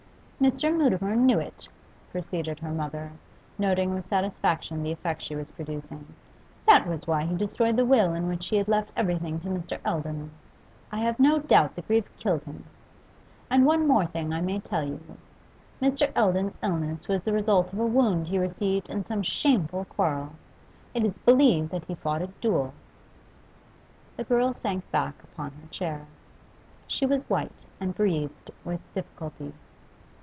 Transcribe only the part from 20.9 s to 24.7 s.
it is believed that he fought a duel.' The girl